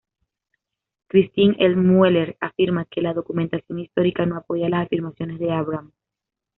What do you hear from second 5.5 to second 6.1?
Abrams.